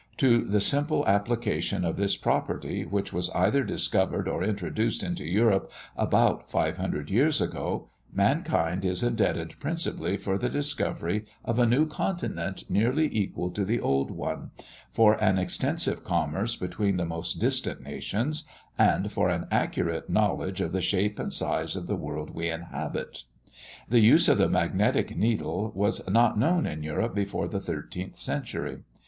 To 0.17 0.43
the 0.43 0.61
simple 0.61 1.05
application 1.07 1.85
of 1.85 1.95
this 1.95 2.15
property, 2.17 2.85
which 2.85 3.13
was 3.13 3.29
either 3.35 3.63
discovered 3.63 4.27
or 4.27 4.43
introduced 4.43 5.03
into 5.03 5.23
Europe 5.25 5.71
about 5.95 6.49
500 6.49 7.11
years 7.11 7.39
ago, 7.39 7.87
mankind 8.11 8.83
is 8.83 9.03
indebted 9.03 9.59
principally 9.59 10.17
for 10.17 10.39
the 10.39 10.49
discovery 10.49 11.25
of 11.45 11.59
a 11.59 11.67
new 11.67 11.85
continent 11.85 12.63
nearly 12.67 13.15
equal 13.15 13.51
to 13.51 13.63
the 13.63 13.79
old 13.79 14.09
one, 14.09 14.49
for 14.89 15.23
an 15.23 15.37
extensive 15.37 16.03
commerce 16.03 16.55
between 16.55 16.97
the 16.97 17.05
most 17.05 17.35
distant 17.35 17.83
nations, 17.83 18.49
and 18.79 19.11
for 19.11 19.29
an 19.29 19.45
accurate 19.51 20.09
knowledge 20.09 20.61
of 20.61 20.71
the 20.71 20.81
shape 20.81 21.19
and 21.19 21.31
size 21.31 21.75
of 21.75 21.85
the 21.85 21.95
world 21.95 22.31
we 22.31 22.49
inhabit. 22.49 23.23
The 23.87 23.99
use 23.99 24.27
of 24.27 24.39
the 24.39 24.49
magnetic 24.49 25.15
needle 25.15 25.71
was 25.75 26.01
not 26.09 26.39
known 26.39 26.65
in 26.65 26.81
Europe 26.81 27.13
before 27.13 27.47
the 27.47 27.59
thirteenth 27.59 28.17
century. 28.17 28.79